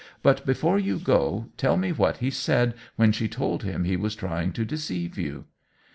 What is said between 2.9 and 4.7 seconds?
when she told him he was trying to